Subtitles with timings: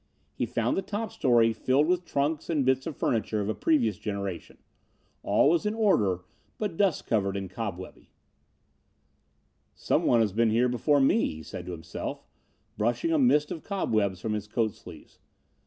[0.33, 3.99] He found the top story filled with trunks and bits of furniture of a previous
[3.99, 4.57] generation.
[5.21, 6.21] All was in order,
[6.57, 8.09] but dust covered and cobwebby.
[9.75, 12.23] "Someone has been here before me," he said to himself,
[12.79, 15.19] brushing a mist of cobwebs from his coat sleeves.